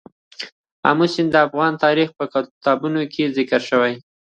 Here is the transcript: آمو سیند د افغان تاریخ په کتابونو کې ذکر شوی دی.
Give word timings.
آمو 0.89 1.05
سیند 1.13 1.29
د 1.31 1.35
افغان 1.47 1.73
تاریخ 1.85 2.09
په 2.19 2.25
کتابونو 2.33 3.01
کې 3.13 3.33
ذکر 3.37 3.61
شوی 3.69 3.93
دی. 3.97 4.01